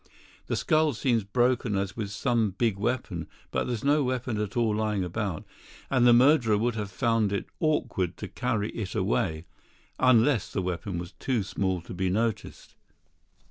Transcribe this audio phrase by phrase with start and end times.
[0.47, 4.73] The skull seems broken as with some big weapon, but there's no weapon at all
[4.75, 5.45] lying about,
[5.91, 9.45] and the murderer would have found it awkward to carry it away,
[9.99, 12.73] unless the weapon was too small to be noticed."